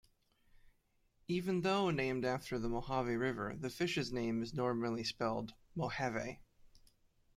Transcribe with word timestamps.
Even 1.27 1.61
though 1.61 1.91
named 1.91 2.25
after 2.25 2.57
the 2.57 2.67
Mojave 2.67 3.13
River, 3.15 3.55
the 3.55 3.69
fish's 3.69 4.11
name 4.11 4.41
is 4.41 4.51
normally 4.51 5.03
spelled 5.03 5.53
"Mohave". 5.75 6.39